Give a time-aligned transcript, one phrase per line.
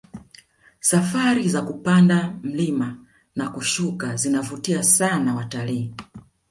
[0.79, 2.97] safari za kupanda mlima
[3.35, 5.93] na kushuka zinavutia sana watalii